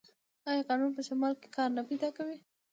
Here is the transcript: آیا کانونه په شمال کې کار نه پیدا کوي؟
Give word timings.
آیا 0.49 0.61
کانونه 0.67 0.91
په 0.97 1.01
شمال 1.07 1.33
کې 1.41 1.47
کار 1.55 1.69
نه 1.77 1.81
پیدا 1.89 2.09
کوي؟ 2.17 2.37